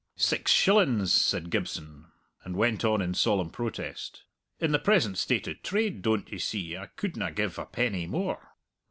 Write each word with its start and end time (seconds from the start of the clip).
"Six 0.15 0.51
shillins," 0.51 1.11
said 1.13 1.51
Gibson, 1.51 2.07
and 2.43 2.55
went 2.55 2.83
on 2.83 3.03
in 3.03 3.13
solemn 3.13 3.51
protest: 3.51 4.23
"In 4.59 4.71
the 4.71 4.79
present 4.79 5.19
state 5.19 5.47
o' 5.47 5.53
trade, 5.53 6.01
doan't 6.01 6.31
ye 6.31 6.39
see, 6.39 6.75
I 6.75 6.87
couldna 6.87 7.31
give 7.31 7.59
a 7.59 7.67
penny 7.67 8.07
more." 8.07 8.55